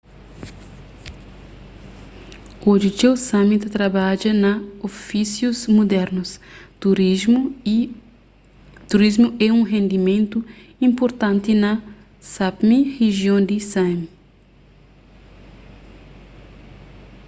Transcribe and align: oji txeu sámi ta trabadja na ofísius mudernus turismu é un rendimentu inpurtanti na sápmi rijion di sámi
oji 2.71 2.89
txeu 2.97 3.13
sámi 3.27 3.55
ta 3.61 3.67
trabadja 3.77 4.31
na 4.43 4.51
ofísius 4.87 5.59
mudernus 5.75 6.31
turismu 8.91 9.27
é 9.45 9.47
un 9.57 9.63
rendimentu 9.75 10.37
inpurtanti 10.85 11.51
na 11.63 11.71
sápmi 12.33 12.77
rijion 12.97 13.41
di 13.49 13.57
sámi 13.71 14.07